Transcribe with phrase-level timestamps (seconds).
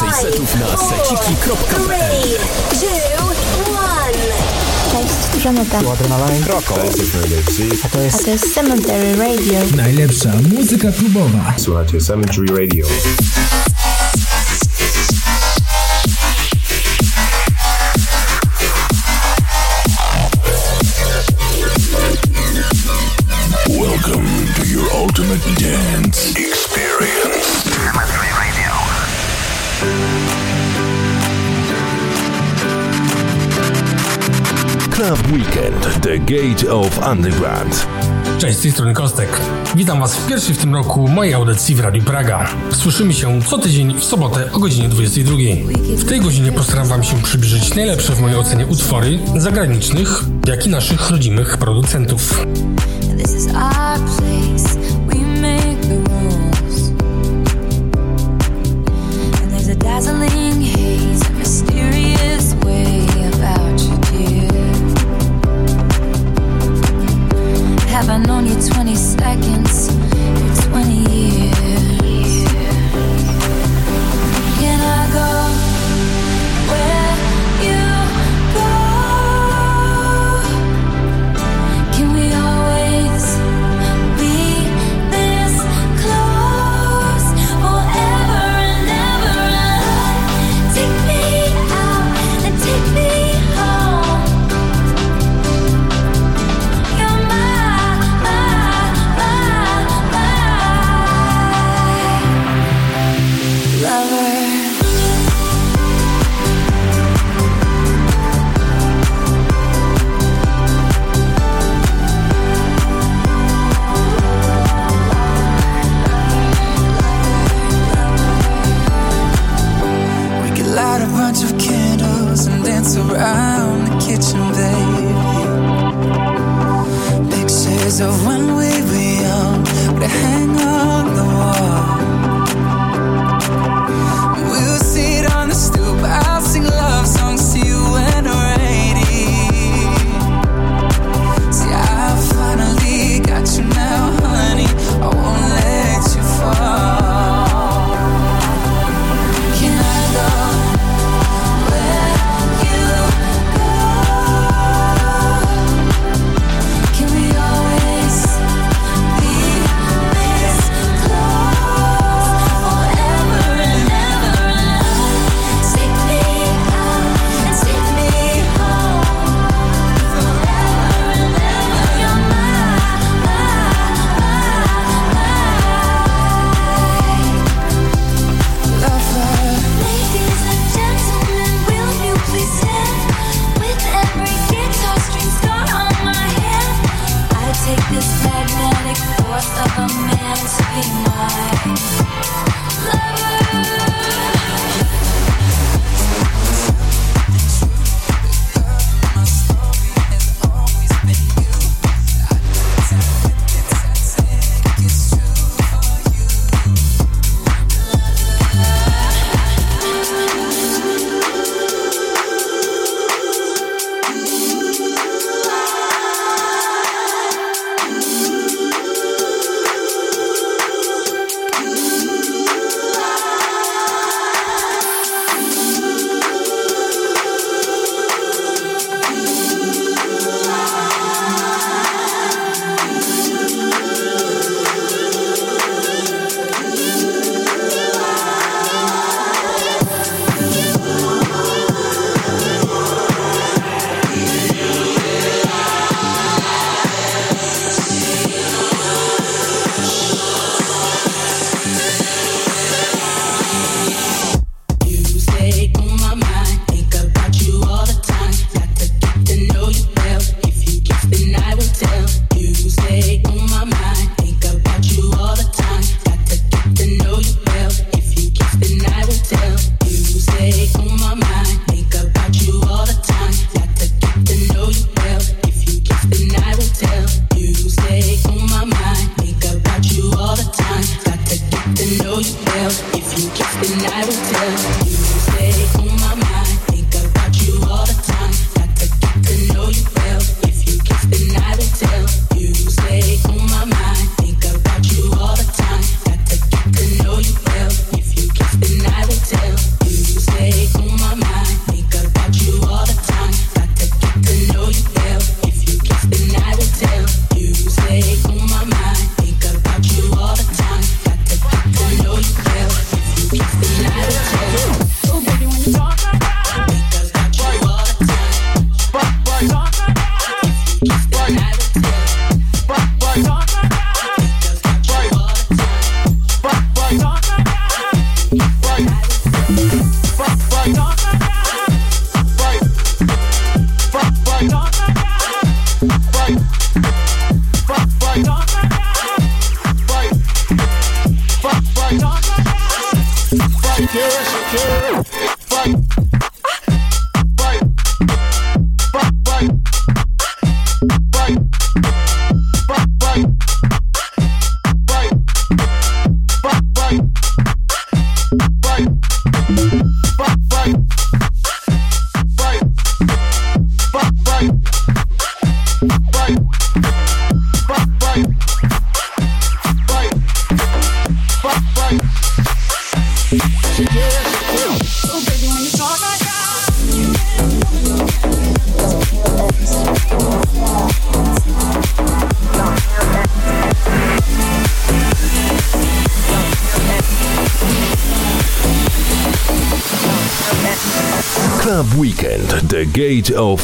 [0.00, 2.28] Więcej setów na seciki.pl
[4.92, 5.80] Cześć, Żaneta.
[5.80, 9.60] To jest, A to jest Cemetery Radio.
[9.76, 11.54] Najlepsza muzyka klubowa.
[11.56, 12.86] Słuchajcie, Cemetery Radio.
[35.32, 37.86] weekend The Gate of Underground.
[38.38, 39.40] Cześć, z tej strony Kostek.
[39.74, 42.48] Witam Was w pierwszej w tym roku mojej audycji w Radiu Praga.
[42.72, 45.36] Słyszymy się co tydzień w sobotę o godzinie 22.
[45.96, 50.68] W tej godzinie postaram Wam się przybliżyć najlepsze w mojej ocenie utwory zagranicznych, jak i
[50.68, 52.46] naszych rodzimych producentów.
[53.18, 54.51] This is our place.
[69.32, 69.71] seconds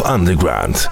[0.09, 0.88] underground.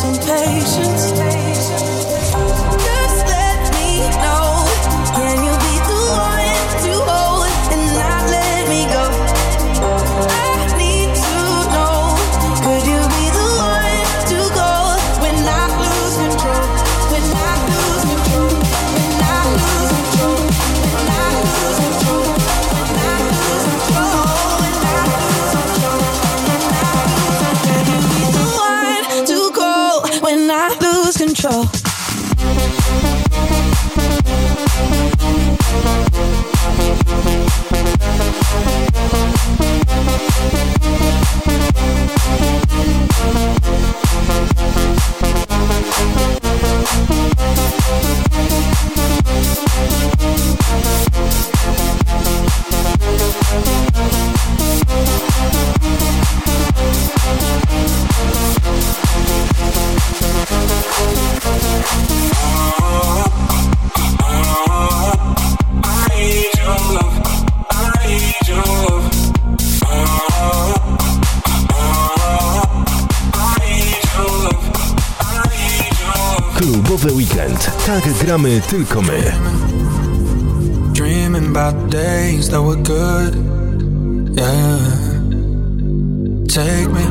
[0.00, 0.89] Some patience.
[78.14, 79.32] Gramy tylko my.
[80.92, 83.34] Dreaming about days that were good.
[84.36, 85.00] Yeah.
[86.48, 87.04] Take me,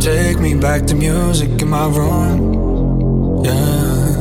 [0.00, 3.44] take me back to music in my room.
[3.44, 4.16] Yeah.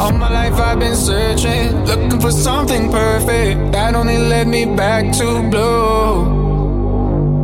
[0.00, 5.12] All my life I've been searching, looking for something perfect that only led me back
[5.18, 6.39] to blue.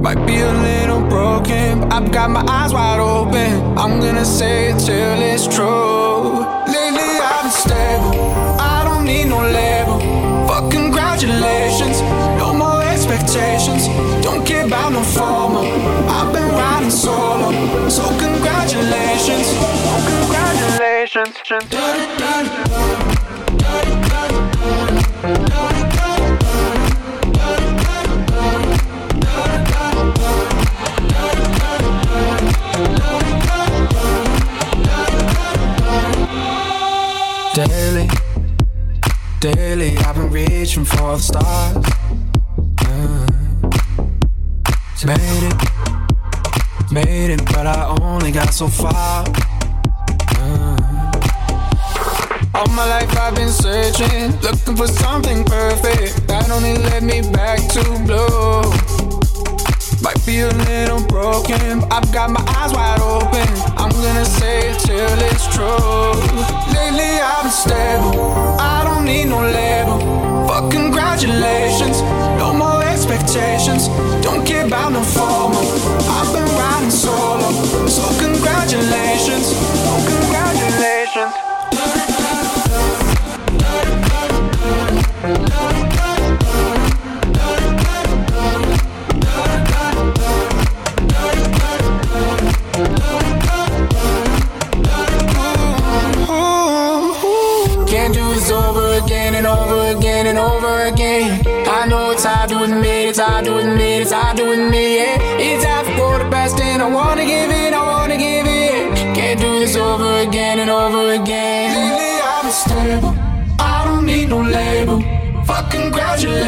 [0.06, 3.76] Might be a little broken, but I've got my eyes wide open.
[3.76, 6.46] I'm gonna say it till it's true.
[6.74, 8.14] Lately I've been stable,
[8.60, 9.98] I don't need no label.
[10.46, 12.00] Fuck congratulations,
[12.38, 13.88] no more expectations.
[14.22, 15.66] Don't care about no formal.
[16.08, 17.50] I've been riding solo,
[17.88, 19.52] so congratulations,
[20.30, 21.34] congratulations.
[40.66, 41.76] Reaching for the stars.
[42.82, 43.26] Yeah.
[45.06, 45.54] Made it,
[46.90, 49.24] made it, but I only got so far.
[50.34, 51.12] Yeah.
[52.52, 57.60] All my life I've been searching, looking for something perfect that only led me back
[57.74, 58.66] to blue.
[60.02, 63.46] Might be a little broken, but I've got my eyes wide open.
[63.78, 66.10] I'm gonna say it till it's true.
[66.74, 70.25] Lately I've been stable, I don't need no label.
[70.56, 72.00] Fuck congratulations,
[72.40, 73.88] no more expectations.
[74.24, 75.60] Don't care about no formal.
[76.08, 77.52] I've been riding solo,
[77.86, 79.52] so congratulations,
[79.84, 82.55] oh, congratulations.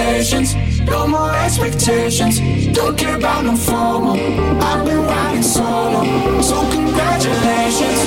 [0.09, 2.41] Congratulations, no more expectations.
[2.69, 4.15] Don't care about no formal.
[4.63, 7.99] I've been riding solo, so congratulations,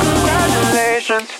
[0.00, 1.39] congratulations.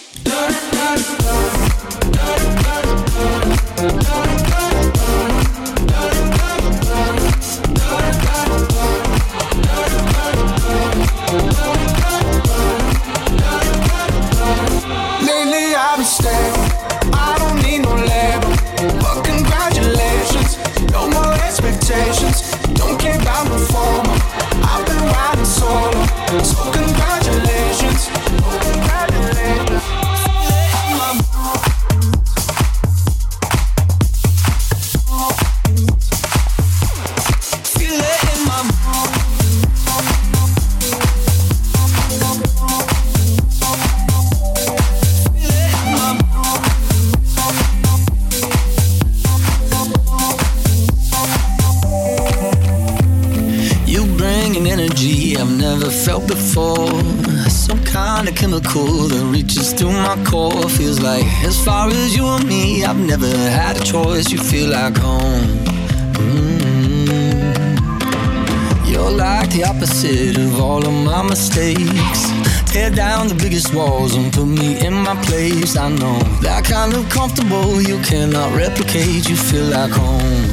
[72.90, 75.76] Tear down the biggest walls and put me in my place.
[75.76, 79.29] I know that kind of comfortable you cannot replicate.
[79.29, 80.48] You feel like home.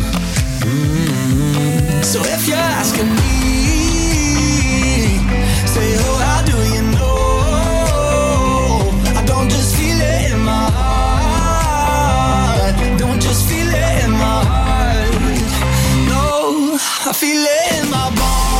[0.61, 2.03] Mm.
[2.03, 3.21] So if you're asking me,
[5.65, 7.17] say, oh, how do you know?
[9.19, 11.79] I don't just feel it in my heart.
[12.99, 15.11] Don't just feel it in my heart.
[16.11, 16.77] No,
[17.09, 18.56] I feel it in my bones.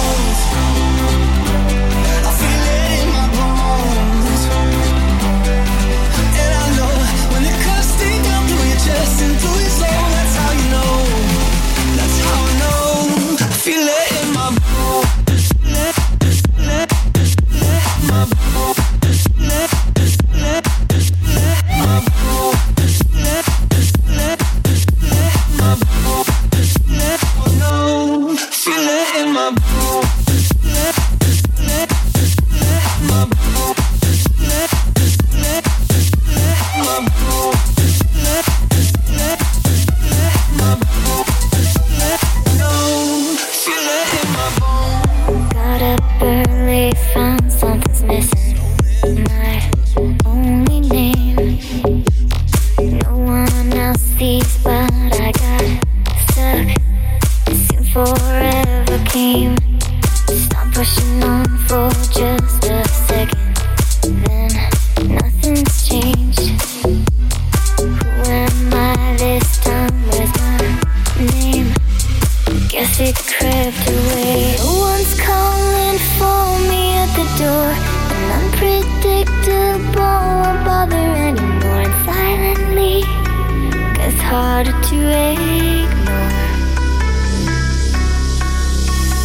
[84.38, 84.98] Harder to
[85.32, 86.32] ignore.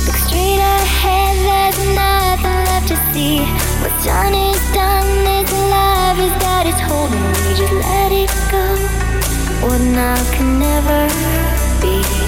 [0.07, 3.41] Look straight ahead, there's nothing left to see.
[3.83, 7.51] What's done is done, this life has got its hold on me.
[7.61, 8.65] Just let it go.
[9.67, 11.01] What now can never
[11.83, 12.22] be.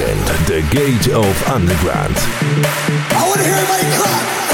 [0.00, 2.14] Weekend, the gate of underground.
[2.16, 4.49] I want to hear everybody clap,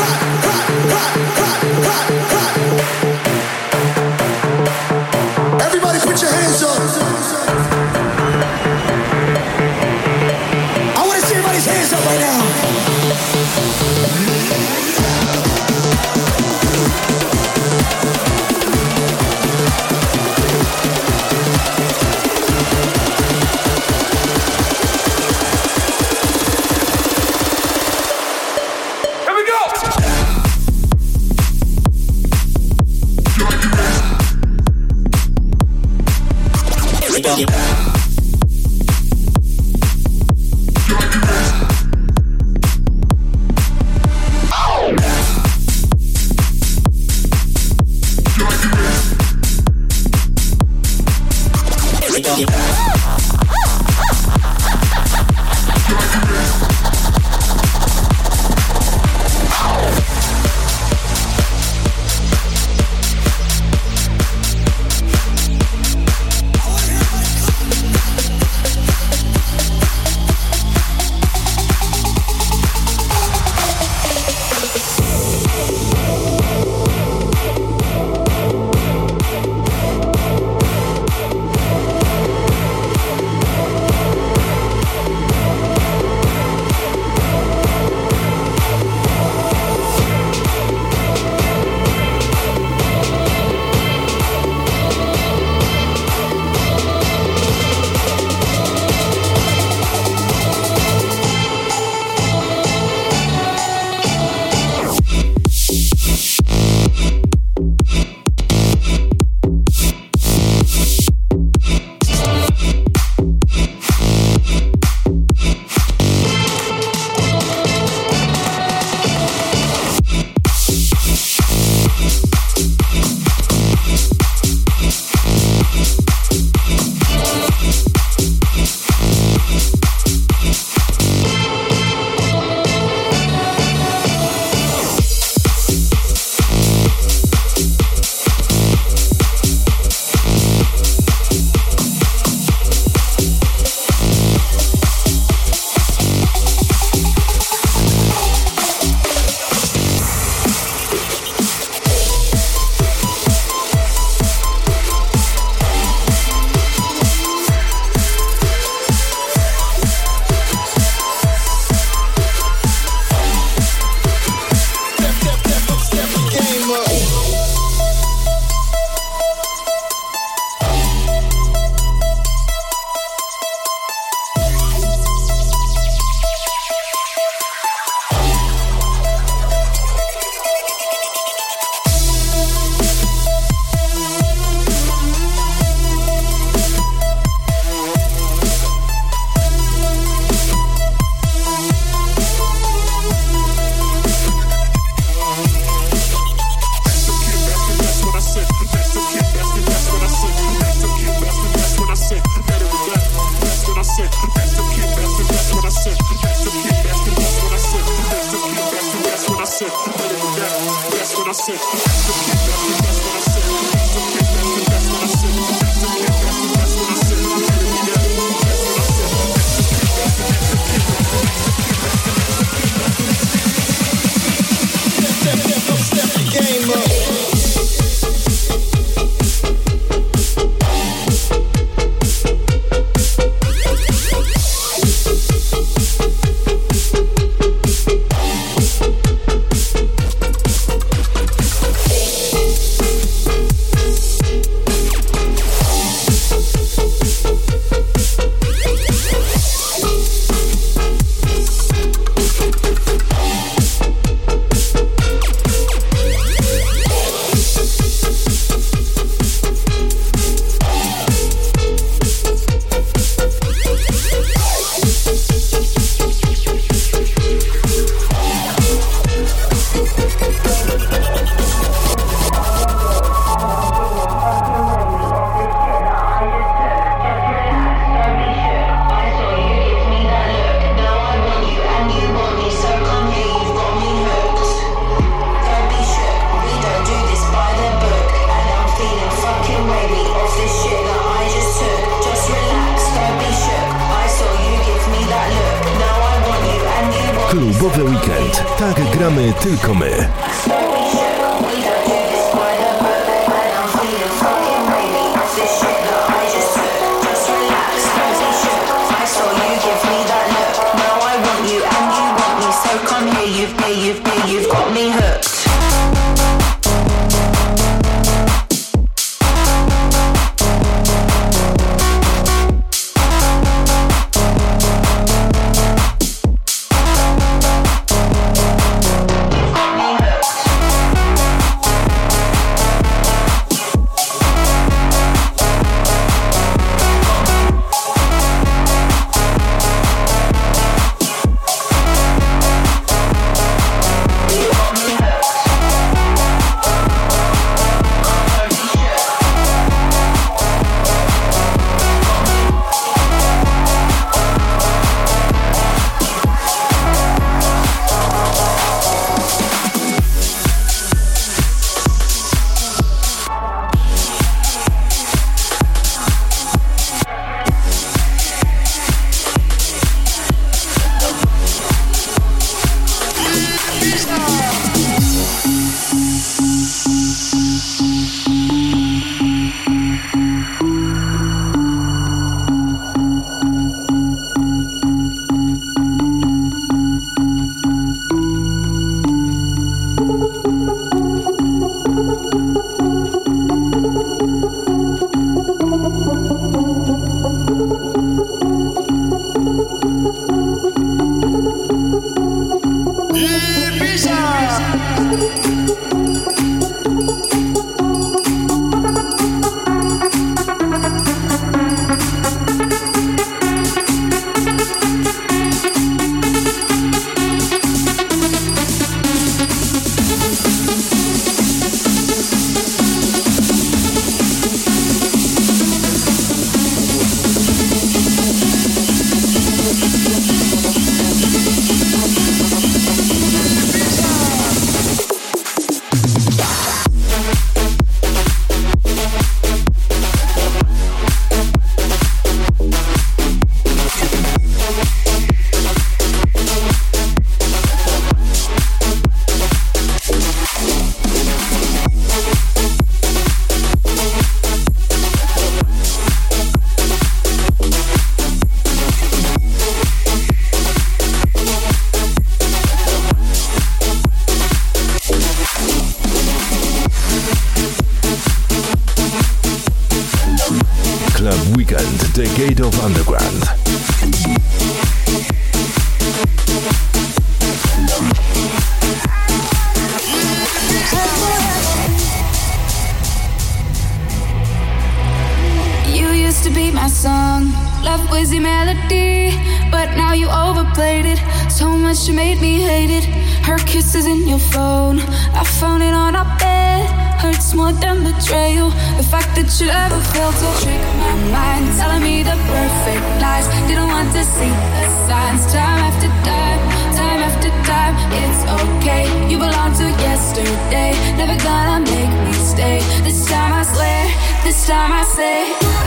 [514.67, 515.86] time I say.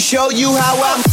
[0.00, 1.09] Show you how I.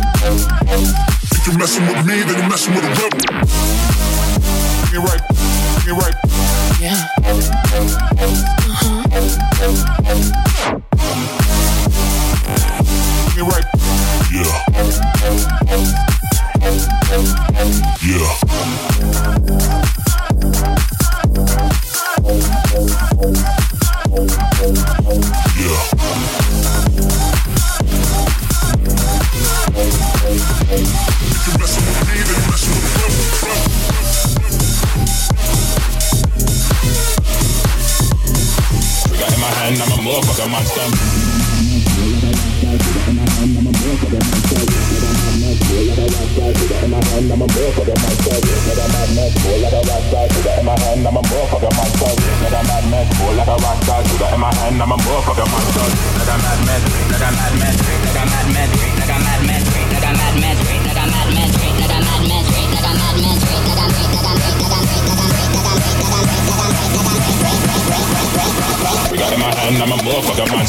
[0.00, 3.20] If you're messing with me, then you're messing with a rebel.
[4.90, 5.22] Be right,
[5.84, 6.14] be right.
[6.80, 7.06] Yeah.
[8.62, 9.04] Uh-huh.
[13.34, 13.64] Be right.
[14.32, 14.70] Yeah.
[18.02, 18.89] Yeah.
[40.22, 41.20] motherfucker monster.
[69.20, 70.64] Got in my hand, I'm a motherfucker, man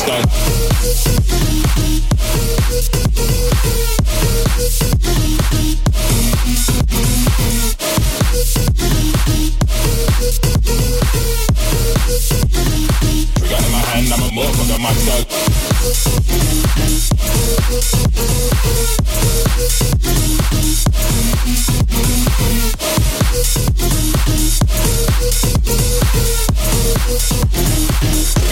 [13.49, 14.79] Got in my hand, I'm a motherfucker,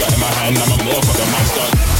[0.00, 1.90] Got in my hand, I'm a motherfucker monster.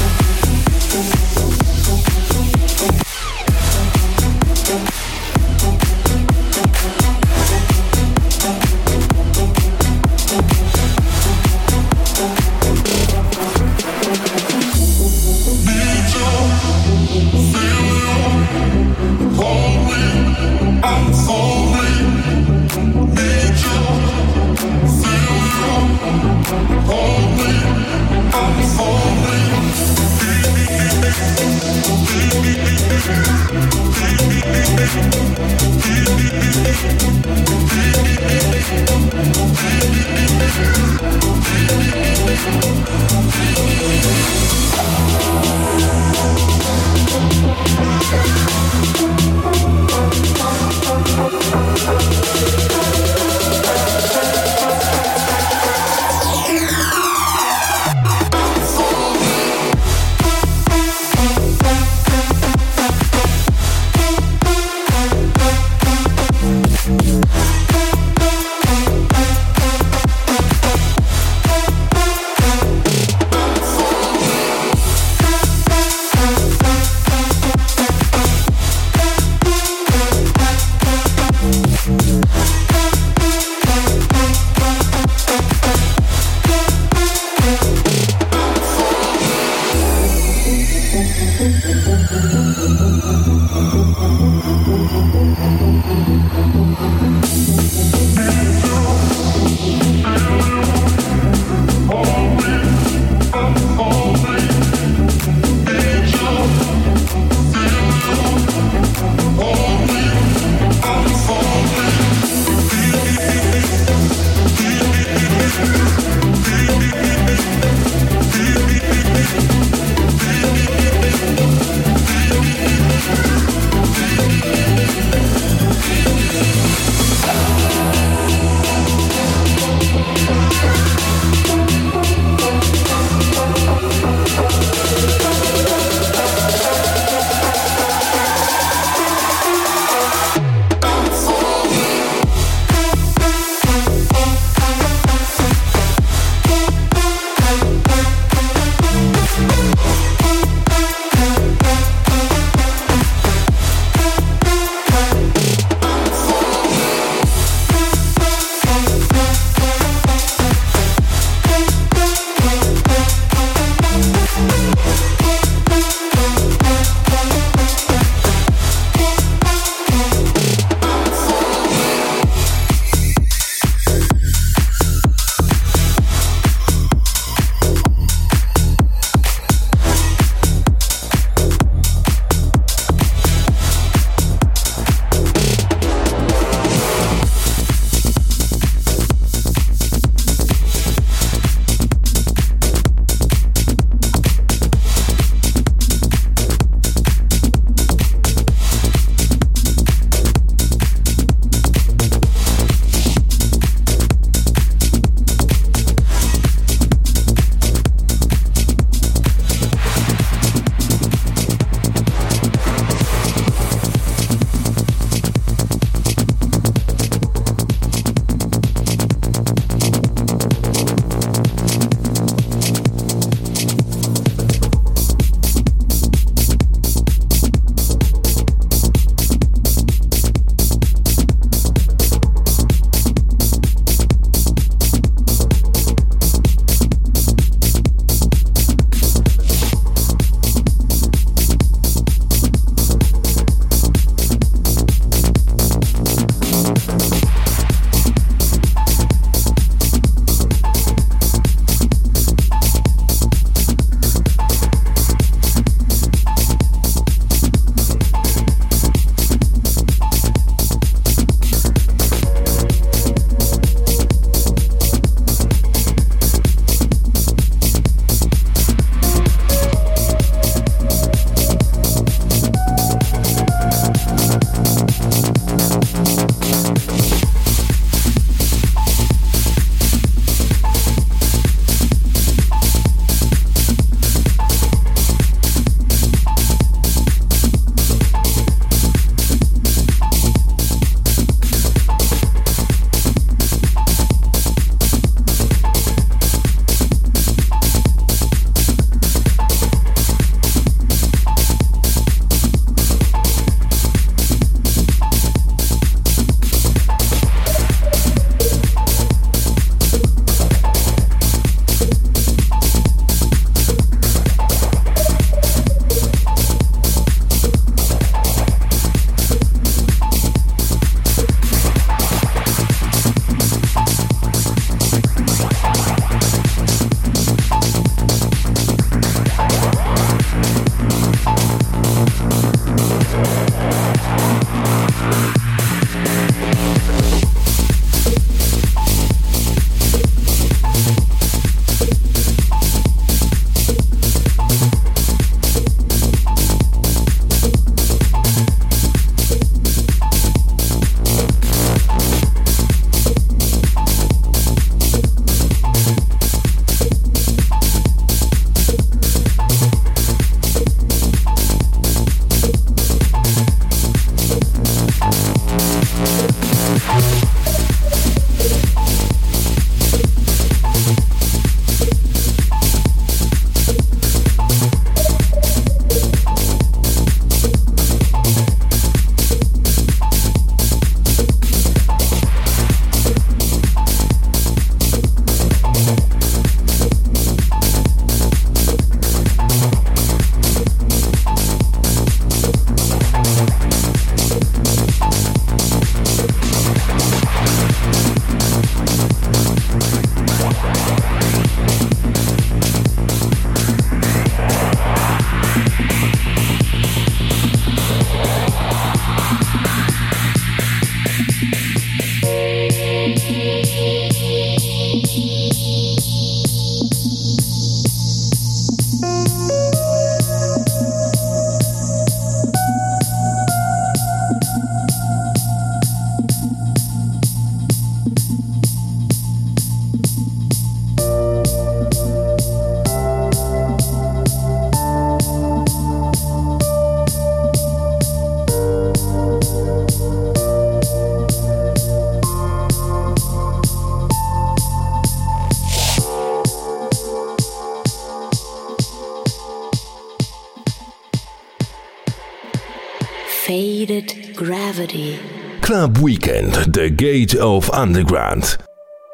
[455.81, 458.59] Club Weekend, the gate of underground.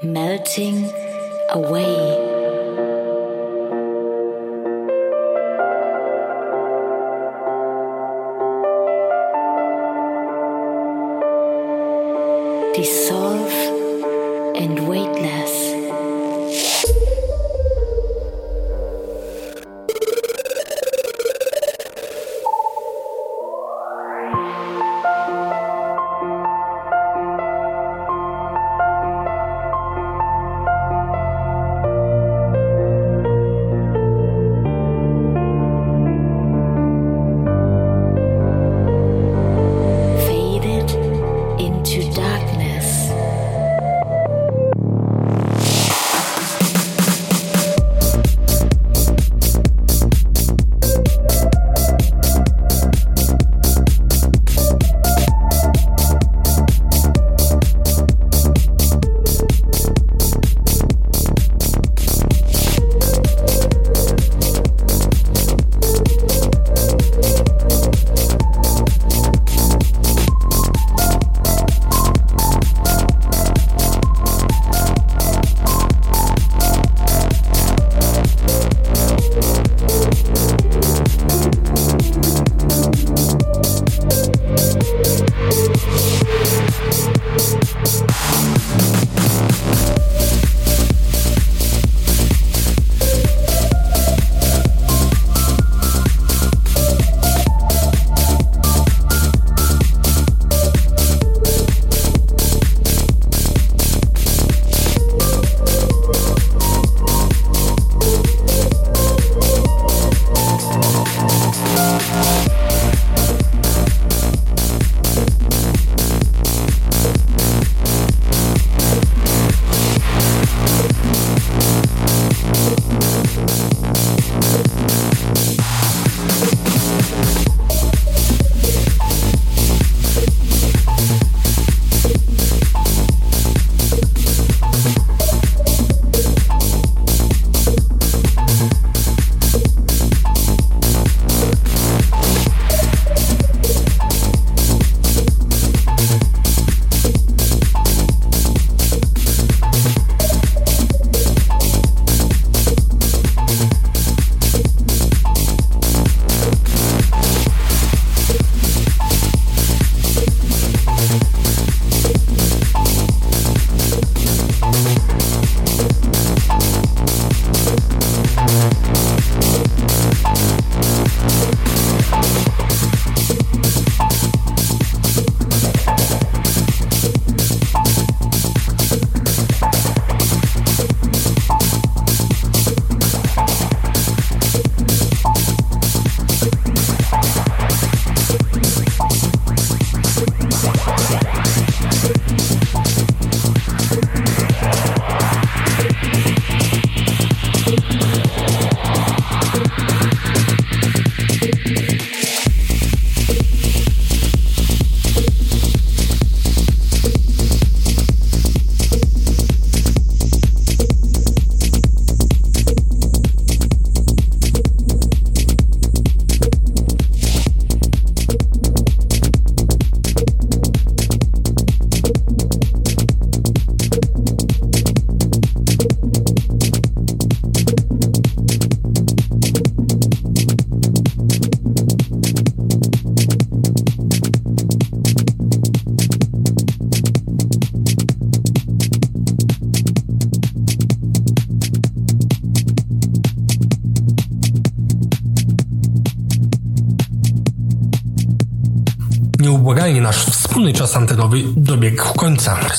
[0.02, 0.90] melting
[1.50, 2.36] away.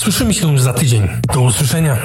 [0.08, 1.08] Słyszymy się już za tydzień.
[1.34, 1.97] Do usłyszenia.